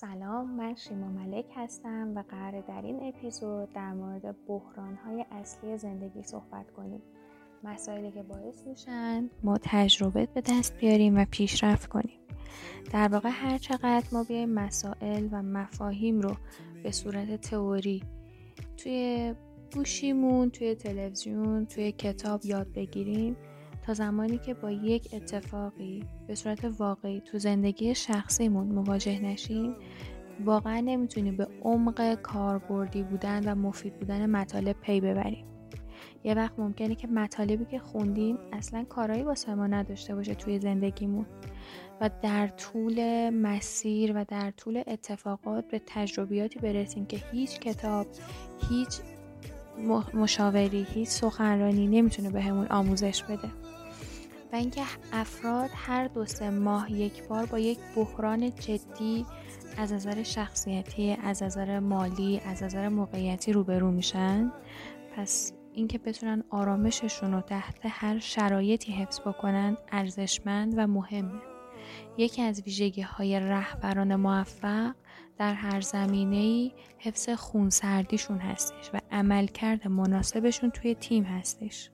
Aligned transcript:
سلام 0.00 0.50
من 0.50 0.74
شیما 0.74 1.08
ملک 1.08 1.44
هستم 1.56 2.12
و 2.16 2.22
قرار 2.28 2.60
در 2.60 2.82
این 2.82 3.00
اپیزود 3.02 3.72
در 3.72 3.92
مورد 3.92 4.46
بحران 4.46 4.94
های 4.94 5.24
اصلی 5.30 5.78
زندگی 5.78 6.22
صحبت 6.22 6.70
کنیم. 6.70 7.02
مسائلی 7.64 8.10
که 8.10 8.22
باعث 8.22 8.66
میشن 8.66 9.30
ما 9.42 9.58
تجربه 9.62 10.28
به 10.34 10.40
دست 10.40 10.78
بیاریم 10.78 11.18
و 11.18 11.24
پیشرفت 11.30 11.86
کنیم. 11.86 12.18
در 12.92 13.08
واقع 13.08 13.28
هر 13.32 13.58
چقدر 13.58 14.04
ما 14.12 14.24
بیایم 14.24 14.48
مسائل 14.48 15.28
و 15.32 15.42
مفاهیم 15.42 16.20
رو 16.20 16.36
به 16.82 16.90
صورت 16.90 17.40
تئوری 17.40 18.02
توی 18.76 19.34
گوشیمون 19.74 20.50
توی 20.50 20.74
تلویزیون 20.74 21.66
توی 21.66 21.92
کتاب 21.92 22.46
یاد 22.46 22.72
بگیریم 22.72 23.36
تا 23.82 23.94
زمانی 23.94 24.38
که 24.38 24.54
با 24.54 24.70
یک 24.70 25.08
اتفاقی 25.12 26.04
به 26.26 26.34
صورت 26.34 26.64
واقعی 26.78 27.20
تو 27.20 27.38
زندگی 27.38 27.94
شخصیمون 27.94 28.66
مواجه 28.66 29.20
نشیم 29.20 29.76
واقعا 30.44 30.80
نمی‌تونیم 30.80 31.36
به 31.36 31.48
عمق 31.62 32.14
کاربردی 32.14 33.02
بودن 33.02 33.52
و 33.52 33.54
مفید 33.54 33.98
بودن 33.98 34.30
مطالب 34.30 34.76
پی 34.80 35.00
ببریم. 35.00 35.46
یه 36.24 36.34
وقت 36.34 36.58
ممکنه 36.58 36.94
که 36.94 37.08
مطالبی 37.08 37.64
که 37.64 37.78
خوندیم 37.78 38.38
اصلا 38.52 38.84
کارایی 38.84 39.22
واسه 39.22 39.54
ما 39.54 39.66
نداشته 39.66 40.14
باشه 40.14 40.34
توی 40.34 40.58
زندگیمون 40.58 41.26
و 42.00 42.10
در 42.22 42.48
طول 42.48 43.30
مسیر 43.30 44.12
و 44.16 44.24
در 44.28 44.50
طول 44.50 44.82
اتفاقات 44.86 45.68
به 45.68 45.82
تجربیاتی 45.86 46.58
برسیم 46.58 47.06
که 47.06 47.16
هیچ 47.32 47.60
کتاب 47.60 48.06
هیچ 48.70 49.00
مشاوری 50.14 50.86
هیچ 50.94 51.08
سخنرانی 51.08 51.86
نمی‌تونه 51.86 52.30
بهمون 52.30 52.64
به 52.64 52.74
آموزش 52.74 53.22
بده. 53.22 53.48
و 54.52 54.56
اینکه 54.56 54.82
افراد 55.12 55.70
هر 55.74 56.08
دو 56.08 56.26
سه 56.26 56.50
ماه 56.50 56.92
یک 56.92 57.28
بار 57.28 57.46
با 57.46 57.58
یک 57.58 57.78
بحران 57.96 58.50
جدی 58.50 59.26
از 59.76 59.92
نظر 59.92 60.22
شخصیتی 60.22 61.16
از 61.22 61.42
نظر 61.42 61.78
مالی 61.78 62.40
از 62.46 62.62
نظر 62.62 62.88
موقعیتی 62.88 63.52
روبرو 63.52 63.90
میشن. 63.90 64.52
پس 65.16 65.52
اینکه 65.72 65.98
بتونن 65.98 66.44
آرامششون 66.50 67.32
رو 67.32 67.40
تحت 67.40 67.78
هر 67.84 68.18
شرایطی 68.18 68.92
حفظ 68.92 69.20
بکنن 69.20 69.76
ارزشمند 69.92 70.74
و 70.76 70.86
مهمه. 70.86 71.40
یکی 72.18 72.42
از 72.42 72.62
ویژگی 72.62 73.02
های 73.02 73.40
رهبران 73.40 74.16
موفق 74.16 74.94
در 75.38 75.54
هر 75.54 75.80
زمینه 75.80 76.36
ای 76.36 76.72
حفظ 76.98 77.28
خونسردیشون 77.28 78.38
هستش 78.38 78.90
و 78.94 79.00
عملکرد 79.12 79.88
مناسبشون 79.88 80.70
توی 80.70 80.94
تیم 80.94 81.24
هستش. 81.24 81.90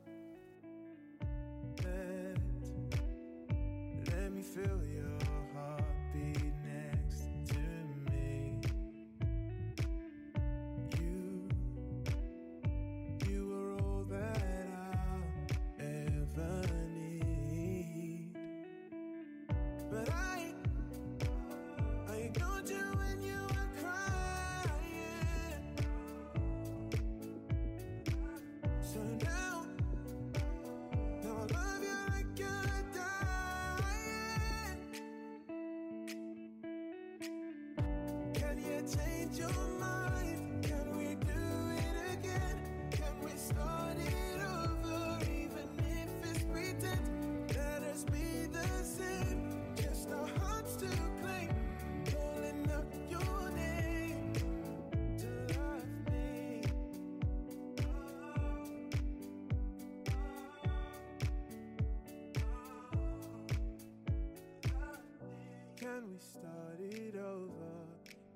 Can 65.96 66.10
we 66.12 66.18
start 66.18 66.78
it 66.78 67.16
over? 67.16 67.72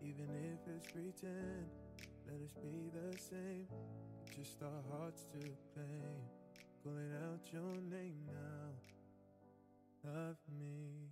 Even 0.03 0.29
if 0.51 0.61
it's 0.75 0.87
pretend, 0.93 1.69
let 2.27 2.41
us 2.41 2.55
be 2.65 2.89
the 2.89 3.19
same. 3.19 3.67
Just 4.35 4.63
our 4.63 4.83
hearts 4.91 5.27
to 5.33 5.41
claim. 5.75 6.21
Calling 6.83 7.13
out 7.27 7.45
your 7.53 7.75
name 7.97 8.17
now. 8.27 8.71
Love 10.05 10.41
me, 10.59 11.11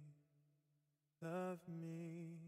love 1.20 1.60
me. 1.69 2.38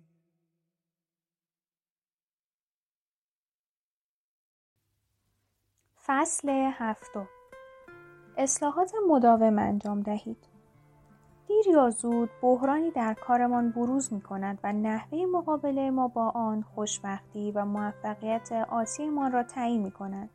فصل 5.97 6.49
هفتم 6.49 7.27
اصلاحات 8.39 8.93
مداوم 9.09 9.59
انجام 9.59 10.01
دهید. 10.01 10.50
دیر 11.51 11.75
یا 11.75 11.91
زود 11.91 12.31
بحرانی 12.43 12.91
در 12.91 13.15
کارمان 13.15 13.71
بروز 13.71 14.13
می 14.13 14.21
کند 14.21 14.59
و 14.65 14.73
نحوه 14.73 15.27
مقابله 15.33 15.91
ما 15.91 16.09
با 16.09 16.29
آن 16.29 16.63
خوشبختی 16.63 17.53
و 17.53 17.65
موفقیت 17.65 18.53
آتیمان 18.53 19.33
را 19.33 19.43
تعیین 19.43 19.83
می 19.83 19.91
کند. 19.91 20.31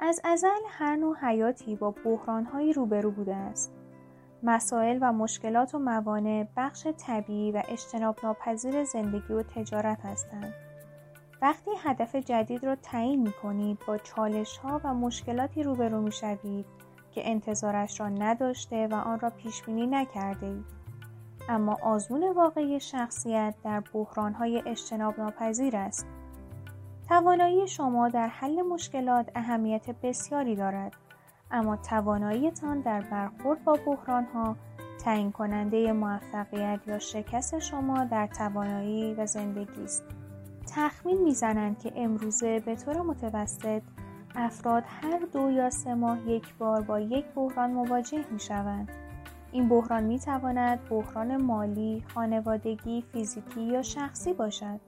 از 0.00 0.20
ازل 0.24 0.60
هر 0.68 0.96
نوع 0.96 1.16
حیاتی 1.16 1.76
با 1.76 1.90
بحرانهایی 1.90 2.72
روبرو 2.72 3.10
بوده 3.10 3.34
است. 3.34 3.72
مسائل 4.42 4.98
و 5.00 5.12
مشکلات 5.12 5.74
و 5.74 5.78
موانع 5.78 6.46
بخش 6.56 6.86
طبیعی 6.86 7.52
و 7.52 7.62
اجتناب 7.68 8.16
ناپذیر 8.22 8.84
زندگی 8.84 9.32
و 9.32 9.42
تجارت 9.42 10.00
هستند. 10.04 10.54
وقتی 11.42 11.70
هدف 11.78 12.16
جدید 12.16 12.64
را 12.64 12.76
تعیین 12.76 13.22
می 13.22 13.32
کنید 13.32 13.78
با 13.86 13.98
چالش 13.98 14.58
ها 14.58 14.80
و 14.84 14.94
مشکلاتی 14.94 15.62
روبرو 15.62 16.00
می 16.00 16.12
شوید 16.12 16.75
که 17.16 17.30
انتظارش 17.30 18.00
را 18.00 18.08
نداشته 18.08 18.88
و 18.90 18.94
آن 18.94 19.20
را 19.20 19.30
پیش 19.30 19.62
بینی 19.62 19.86
نکرده 19.86 20.46
اید. 20.46 20.64
اما 21.48 21.76
آزمون 21.82 22.32
واقعی 22.32 22.80
شخصیت 22.80 23.54
در 23.64 23.80
بحرانهای 23.80 24.62
اجتناب 24.66 25.20
ناپذیر 25.20 25.76
است. 25.76 26.06
توانایی 27.08 27.68
شما 27.68 28.08
در 28.08 28.28
حل 28.28 28.62
مشکلات 28.62 29.30
اهمیت 29.34 29.90
بسیاری 29.90 30.56
دارد 30.56 30.92
اما 31.50 31.76
تواناییتان 31.76 32.80
در 32.80 33.00
برخورد 33.00 33.64
با 33.64 33.78
بحرانها 33.86 34.56
تعیین 35.04 35.32
کننده 35.32 35.92
موفقیت 35.92 36.80
یا 36.86 36.98
شکست 36.98 37.58
شما 37.58 38.04
در 38.04 38.26
توانایی 38.26 39.14
و 39.14 39.26
زندگی 39.26 39.84
است. 39.84 40.04
تخمین 40.74 41.22
می‌زنند 41.22 41.78
که 41.78 41.92
امروزه 41.96 42.60
به 42.60 42.76
طور 42.76 43.02
متوسط 43.02 43.82
افراد 44.38 44.84
هر 44.86 45.18
دو 45.32 45.50
یا 45.50 45.70
سه 45.70 45.94
ماه 45.94 46.28
یک 46.28 46.54
بار 46.54 46.82
با 46.82 47.00
یک 47.00 47.24
بحران 47.34 47.70
مواجه 47.70 48.24
می 48.30 48.40
شوند. 48.40 48.88
این 49.52 49.68
بحران 49.68 50.02
می 50.04 50.18
تواند 50.18 50.88
بحران 50.88 51.36
مالی، 51.36 52.04
خانوادگی، 52.14 53.04
فیزیکی 53.12 53.60
یا 53.60 53.82
شخصی 53.82 54.32
باشد. 54.32 54.80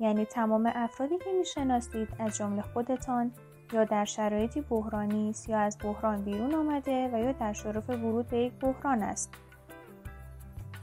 یعنی 0.00 0.24
تمام 0.24 0.72
افرادی 0.74 1.18
که 1.18 1.32
می 1.38 1.44
شناسید 1.44 2.08
از 2.18 2.36
جمله 2.36 2.62
خودتان 2.62 3.32
یا 3.72 3.84
در 3.84 4.04
شرایطی 4.04 4.60
بحرانی 4.60 5.30
است 5.30 5.48
یا 5.48 5.58
از 5.58 5.78
بحران 5.84 6.24
بیرون 6.24 6.54
آمده 6.54 7.10
و 7.12 7.18
یا 7.18 7.32
در 7.32 7.52
شرف 7.52 7.90
ورود 7.90 8.28
به 8.28 8.38
یک 8.38 8.52
بحران 8.52 9.02
است. 9.02 9.34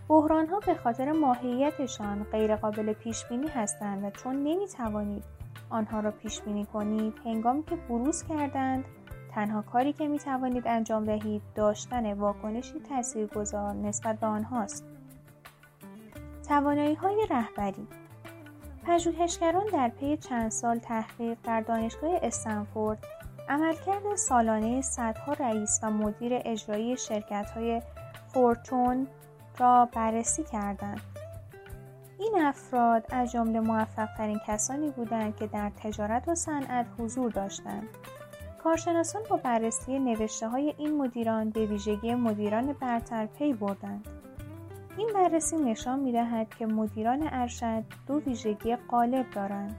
بحران 0.09 0.47
ها 0.47 0.59
به 0.59 0.75
خاطر 0.75 1.12
ماهیتشان 1.12 2.24
غیرقابل 2.24 2.94
پیش 2.94 3.25
بینی 3.25 3.47
هستند 3.47 4.03
و 4.03 4.09
چون 4.09 4.36
نمی 4.36 4.68
توانید 4.68 5.37
آنها 5.69 5.99
را 5.99 6.11
پیش 6.11 6.41
بینی 6.41 6.65
کنید. 6.65 7.13
هنگامی 7.25 7.63
که 7.63 7.75
بروز 7.75 8.23
کردند 8.23 8.85
تنها 9.31 9.61
کاری 9.61 9.93
که 9.93 10.07
می 10.07 10.19
توانید 10.19 10.67
انجام 10.67 11.05
دهید 11.05 11.41
داشتن 11.55 12.13
واکنشی 12.13 12.79
تاثیرگذار 12.79 13.73
نسبت 13.73 14.19
به 14.19 14.27
آنهاست. 14.27 14.85
توانایی 16.47 16.95
های 16.95 17.27
رهبری 17.29 17.87
پژوهشگران 18.83 19.65
در 19.73 19.89
پی 19.89 20.17
چند 20.17 20.51
سال 20.51 20.79
تحقیق 20.79 21.37
در 21.43 21.61
دانشگاه 21.61 22.11
استنفورد 22.21 23.05
عملکرد 23.49 24.15
سالانه 24.15 24.81
صدها 24.81 25.33
رئیس 25.33 25.79
و 25.83 25.91
مدیر 25.91 26.31
اجرایی 26.45 26.97
شرکت 26.97 27.51
های 27.55 27.81
فورتون 28.27 29.07
را 29.57 29.89
بررسی 29.93 30.43
کردند. 30.43 31.01
این 32.19 32.41
افراد 32.41 33.05
از 33.09 33.31
جمله 33.31 33.59
موفقترین 33.59 34.39
کسانی 34.47 34.89
بودند 34.89 35.35
که 35.35 35.47
در 35.47 35.71
تجارت 35.83 36.27
و 36.27 36.35
صنعت 36.35 36.85
حضور 36.99 37.31
داشتند 37.31 37.87
کارشناسان 38.63 39.21
با 39.29 39.37
بررسی 39.37 39.99
نوشته 39.99 40.47
های 40.47 40.73
این 40.77 40.97
مدیران 40.97 41.49
به 41.49 41.65
ویژگی 41.65 42.15
مدیران 42.15 42.73
برتر 42.73 43.25
پی 43.25 43.53
بردند 43.53 44.07
این 44.97 45.09
بررسی 45.13 45.55
نشان 45.57 45.99
می 45.99 46.11
دهد 46.11 46.55
که 46.59 46.65
مدیران 46.65 47.29
ارشد 47.31 47.83
دو 48.07 48.19
ویژگی 48.19 48.75
غالب 48.75 49.25
دارند. 49.31 49.75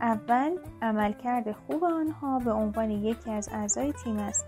اول 0.00 0.56
عملکرد 0.82 1.52
خوب 1.52 1.84
آنها 1.84 2.38
به 2.38 2.52
عنوان 2.52 2.90
یکی 2.90 3.30
از 3.30 3.48
اعضای 3.52 3.92
تیم 3.92 4.18
است. 4.18 4.46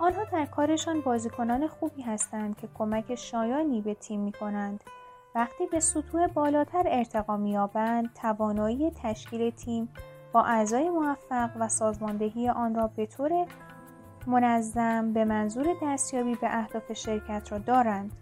آنها 0.00 0.24
در 0.32 0.46
کارشان 0.46 1.00
بازیکنان 1.00 1.66
خوبی 1.66 2.02
هستند 2.02 2.56
که 2.56 2.68
کمک 2.74 3.14
شایانی 3.14 3.80
به 3.80 3.94
تیم 3.94 4.20
می 4.20 4.32
کنند. 4.32 4.84
وقتی 5.34 5.66
به 5.66 5.80
سطوح 5.80 6.26
بالاتر 6.26 6.84
ارتقا 6.86 7.36
می‌یابند 7.36 8.12
توانایی 8.14 8.90
تشکیل 8.90 9.50
تیم 9.50 9.88
با 10.32 10.42
اعضای 10.42 10.90
موفق 10.90 11.50
و 11.60 11.68
سازماندهی 11.68 12.48
آن 12.48 12.74
را 12.74 12.86
به 12.86 13.06
طور 13.06 13.46
منظم 14.26 15.12
به 15.12 15.24
منظور 15.24 15.66
دستیابی 15.82 16.34
به 16.34 16.58
اهداف 16.58 16.92
شرکت 16.92 17.52
را 17.52 17.58
دارند 17.58 18.12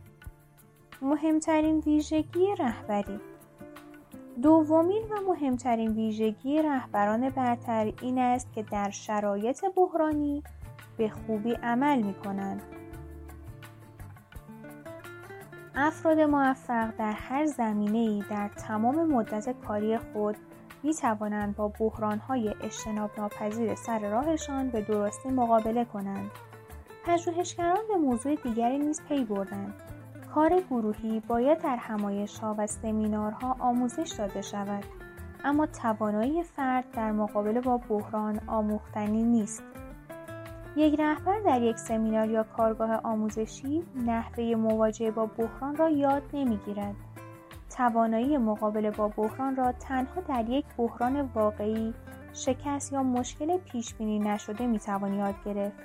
مهمترین 1.02 1.78
ویژگی 1.78 2.54
رهبری 2.58 3.20
دومین 4.42 5.02
و 5.02 5.20
مهمترین 5.28 5.92
ویژگی 5.92 6.62
رهبران 6.62 7.30
برتر 7.30 7.92
این 8.02 8.18
است 8.18 8.52
که 8.52 8.62
در 8.62 8.90
شرایط 8.90 9.64
بحرانی 9.76 10.42
به 10.96 11.08
خوبی 11.08 11.52
عمل 11.52 12.02
می 12.02 12.14
کنند. 12.14 12.62
افراد 15.78 16.20
موفق 16.20 16.90
در 16.98 17.12
هر 17.12 17.46
زمینه 17.46 17.98
ای 17.98 18.24
در 18.30 18.48
تمام 18.48 19.12
مدت 19.12 19.60
کاری 19.60 19.98
خود 19.98 20.36
می 20.82 20.94
توانند 20.94 21.56
با 21.56 21.68
بحران 21.68 22.18
های 22.18 22.54
اجتناب 22.62 23.10
ناپذیر 23.18 23.74
سر 23.74 23.98
راهشان 23.98 24.70
به 24.70 24.80
درستی 24.80 25.28
مقابله 25.28 25.84
کنند. 25.84 26.30
پژوهشگران 27.04 27.78
به 27.88 27.96
موضوع 27.96 28.34
دیگری 28.34 28.78
نیز 28.78 29.02
پی 29.08 29.24
بردند. 29.24 29.74
کار 30.34 30.60
گروهی 30.70 31.20
باید 31.20 31.58
در 31.58 31.76
همایش 31.76 32.38
ها 32.38 32.54
و 32.58 32.66
سمینارها 32.66 33.56
آموزش 33.58 34.14
داده 34.18 34.42
شود 34.42 34.84
اما 35.44 35.66
توانایی 35.66 36.42
فرد 36.42 36.84
در 36.92 37.12
مقابله 37.12 37.60
با 37.60 37.76
بحران 37.76 38.40
آموختنی 38.46 39.22
نیست. 39.22 39.62
یک 40.76 41.00
رهبر 41.00 41.40
در 41.40 41.62
یک 41.62 41.78
سمینار 41.78 42.30
یا 42.30 42.42
کارگاه 42.42 43.00
آموزشی 43.04 43.82
نحوه 44.06 44.54
مواجهه 44.54 45.10
با 45.10 45.26
بحران 45.26 45.76
را 45.76 45.88
یاد 45.88 46.22
نمی‌گیرد. 46.32 46.94
توانایی 47.76 48.38
مقابله 48.38 48.90
با 48.90 49.08
بحران 49.08 49.56
را 49.56 49.72
تنها 49.72 50.20
در 50.20 50.48
یک 50.48 50.64
بحران 50.76 51.20
واقعی 51.20 51.94
شکست 52.32 52.92
یا 52.92 53.02
مشکل 53.02 53.58
پیش 53.58 53.94
بینی 53.94 54.18
نشده 54.18 54.66
می 54.66 54.78
توان 54.78 55.14
یاد 55.14 55.34
گرفت. 55.44 55.76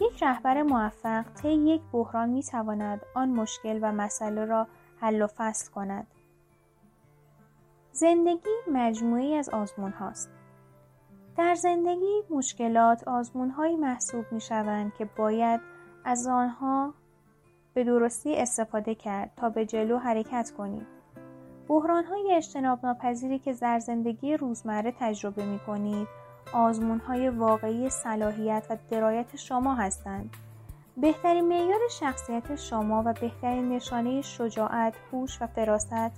یک 0.00 0.22
رهبر 0.22 0.62
موفق 0.62 1.24
طی 1.34 1.52
یک 1.52 1.82
بحران 1.92 2.28
می 2.28 2.42
تواند 2.42 3.00
آن 3.14 3.28
مشکل 3.28 3.78
و 3.82 3.92
مسئله 3.92 4.44
را 4.44 4.66
حل 5.00 5.22
و 5.22 5.26
فصل 5.26 5.72
کند. 5.72 6.06
زندگی 7.92 8.50
مجموعی 8.72 9.34
از 9.34 9.48
آزمون 9.48 9.92
هاست. 9.92 10.33
در 11.36 11.54
زندگی 11.54 12.22
مشکلات 12.30 13.08
آزمونهایی 13.08 13.76
محسوب 13.76 14.24
می 14.30 14.40
شوند 14.40 14.94
که 14.94 15.04
باید 15.04 15.60
از 16.04 16.26
آنها 16.26 16.94
به 17.74 17.84
درستی 17.84 18.36
استفاده 18.36 18.94
کرد 18.94 19.30
تا 19.36 19.48
به 19.48 19.66
جلو 19.66 19.98
حرکت 19.98 20.52
کنید. 20.58 20.86
بحران 21.68 22.04
های 22.04 22.32
اجتناب 22.32 22.86
ناپذیری 22.86 23.38
که 23.38 23.52
در 23.52 23.78
زندگی 23.78 24.36
روزمره 24.36 24.94
تجربه 25.00 25.44
می 25.44 25.58
کنید 25.58 26.08
آزمون 26.52 26.98
های 26.98 27.28
واقعی 27.28 27.90
صلاحیت 27.90 28.66
و 28.70 28.76
درایت 28.90 29.36
شما 29.36 29.74
هستند. 29.74 30.36
بهترین 30.96 31.48
معیار 31.48 31.80
شخصیت 31.90 32.56
شما 32.56 33.02
و 33.06 33.12
بهترین 33.12 33.68
نشانه 33.68 34.22
شجاعت، 34.22 34.94
هوش 35.12 35.42
و 35.42 35.46
فراست 35.46 36.12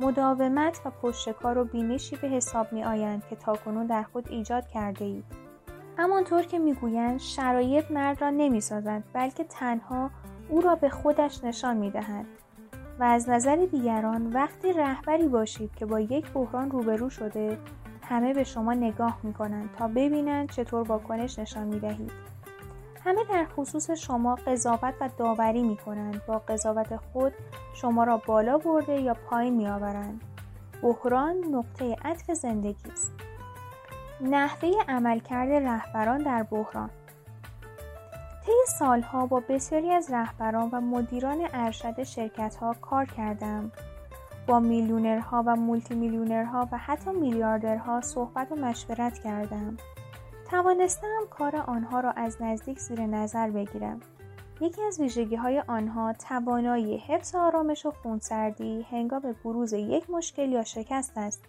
مداومت 0.00 0.80
و 0.84 0.90
پشتکار 0.90 1.58
و 1.58 1.64
بینشی 1.64 2.16
به 2.16 2.28
حساب 2.28 2.72
می 2.72 2.84
آیند 2.84 3.22
که 3.30 3.36
تاکنون 3.36 3.86
در 3.86 4.02
خود 4.02 4.28
ایجاد 4.30 4.68
کرده 4.68 5.04
اید. 5.04 5.24
همانطور 5.96 6.42
که 6.42 6.58
می‌گویند 6.58 7.20
شرایط 7.20 7.90
مرد 7.90 8.20
را 8.20 8.30
نمی 8.30 8.60
سازند 8.60 9.04
بلکه 9.12 9.44
تنها 9.44 10.10
او 10.48 10.60
را 10.60 10.74
به 10.74 10.88
خودش 10.88 11.44
نشان 11.44 11.76
می 11.76 11.90
دهند. 11.90 12.26
و 13.00 13.04
از 13.04 13.28
نظر 13.28 13.56
دیگران 13.56 14.32
وقتی 14.32 14.72
رهبری 14.72 15.28
باشید 15.28 15.74
که 15.74 15.86
با 15.86 16.00
یک 16.00 16.32
بحران 16.32 16.70
روبرو 16.70 17.10
شده 17.10 17.58
همه 18.02 18.34
به 18.34 18.44
شما 18.44 18.74
نگاه 18.74 19.18
می 19.22 19.34
کنند 19.34 19.70
تا 19.78 19.88
ببینند 19.88 20.50
چطور 20.50 20.82
واکنش 20.88 21.38
نشان 21.38 21.66
می 21.66 21.80
دهید. 21.80 22.27
همه 23.08 23.24
در 23.24 23.46
خصوص 23.56 23.90
شما 23.90 24.34
قضاوت 24.34 24.94
و 25.00 25.08
داوری 25.18 25.62
می 25.62 25.76
کنند 25.76 26.26
با 26.26 26.38
قضاوت 26.38 26.96
خود 26.96 27.32
شما 27.74 28.04
را 28.04 28.16
بالا 28.16 28.58
برده 28.58 29.00
یا 29.00 29.14
پایین 29.14 29.54
می 29.54 29.68
آورند. 29.68 30.20
بحران 30.82 31.36
نقطه 31.36 31.96
عطف 32.04 32.30
زندگی 32.30 32.90
است. 32.92 33.12
نحوه 34.20 34.70
عملکرد 34.88 35.52
رهبران 35.52 36.18
در 36.18 36.42
بحران 36.42 36.90
طی 38.46 38.52
سالها 38.78 39.26
با 39.26 39.42
بسیاری 39.48 39.90
از 39.90 40.10
رهبران 40.12 40.70
و 40.72 40.80
مدیران 40.80 41.48
ارشد 41.52 42.02
شرکتها 42.02 42.74
کار 42.74 43.04
کردم 43.04 43.72
با 44.46 44.60
میلیونرها 44.60 45.44
و 45.46 45.56
مولتی 45.56 45.94
میلیونرها 45.94 46.68
و 46.72 46.78
حتی 46.78 47.10
میلیاردرها 47.10 48.00
صحبت 48.00 48.52
و 48.52 48.54
مشورت 48.54 49.18
کردم 49.18 49.76
توانستم 50.50 51.26
کار 51.30 51.56
آنها 51.56 52.00
را 52.00 52.10
از 52.10 52.42
نزدیک 52.42 52.78
زیر 52.78 53.00
نظر 53.00 53.50
بگیرم 53.50 54.00
یکی 54.60 54.82
از 54.82 55.00
ویژگی 55.00 55.36
های 55.36 55.60
آنها 55.60 56.12
توانایی 56.12 56.98
حفظ 56.98 57.34
آرامش 57.34 57.86
و 57.86 57.90
خونسردی 57.90 58.82
هنگام 58.90 59.36
بروز 59.44 59.72
یک 59.72 60.10
مشکل 60.10 60.52
یا 60.52 60.64
شکست 60.64 61.18
است 61.18 61.44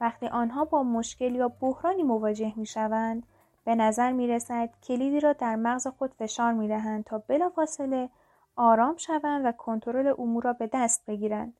وقتی 0.00 0.26
آنها 0.26 0.64
با 0.64 0.82
مشکل 0.82 1.34
یا 1.34 1.48
بحرانی 1.48 2.02
مواجه 2.02 2.52
می 2.56 2.66
شوند 2.66 3.26
به 3.64 3.74
نظر 3.74 4.12
می 4.12 4.26
رسد 4.26 4.70
کلیدی 4.82 5.20
را 5.20 5.32
در 5.32 5.56
مغز 5.56 5.86
خود 5.86 6.14
فشار 6.14 6.52
می 6.52 6.68
دهند 6.68 7.04
تا 7.04 7.18
بلافاصله 7.18 8.10
آرام 8.56 8.96
شوند 8.96 9.46
و 9.46 9.52
کنترل 9.52 10.14
امور 10.18 10.42
را 10.44 10.52
به 10.52 10.70
دست 10.72 11.04
بگیرند. 11.06 11.56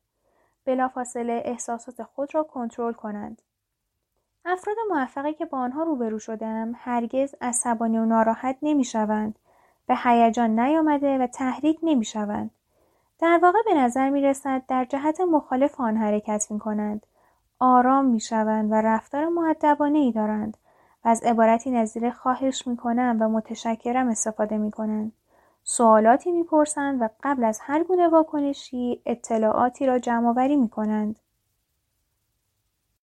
بلافاصله 0.65 1.43
احساسات 1.45 2.03
خود 2.03 2.35
را 2.35 2.43
کنترل 2.43 2.93
کنند. 2.93 3.43
افراد 4.49 4.77
موفقی 4.91 5.33
که 5.33 5.45
با 5.45 5.59
آنها 5.59 5.83
روبرو 5.83 6.19
شدم 6.19 6.73
هرگز 6.77 7.35
عصبانی 7.41 7.99
و 7.99 8.05
ناراحت 8.05 8.57
نمی 8.63 8.85
شوند. 8.85 9.39
به 9.87 9.97
هیجان 10.05 10.61
نیامده 10.61 11.19
و 11.19 11.27
تحریک 11.27 11.79
نمی 11.83 12.05
شوند. 12.05 12.51
در 13.19 13.41
واقع 13.43 13.59
به 13.67 13.75
نظر 13.75 14.11
می 14.11 14.23
رسد 14.23 14.63
در 14.69 14.85
جهت 14.85 15.21
مخالف 15.21 15.81
آن 15.81 15.97
حرکت 15.97 16.47
می 16.51 16.59
کنند. 16.59 17.07
آرام 17.61 18.05
می 18.05 18.21
شوند 18.21 18.73
و 18.73 18.75
رفتار 18.75 19.29
معدبانه 19.29 19.99
ای 19.99 20.13
دارند 20.13 20.57
و 21.05 21.09
از 21.09 21.23
عبارتی 21.23 21.71
نظیر 21.71 22.11
خواهش 22.11 22.67
می 22.67 22.77
کنند 22.77 23.23
و 23.23 23.29
متشکرم 23.29 24.09
استفاده 24.09 24.59
می 24.59 24.71
کنند. 24.71 25.13
سوالاتی 25.65 26.33
می‌پرسند 26.33 27.03
و 27.03 27.09
قبل 27.23 27.45
از 27.45 27.61
هر 27.63 27.83
گونه 27.83 28.09
واکنشی 28.09 29.03
اطلاعاتی 29.07 29.87
را 29.87 29.99
جمع 29.99 30.29
آوری 30.29 30.57
می 30.57 30.69
کنند. 30.69 31.19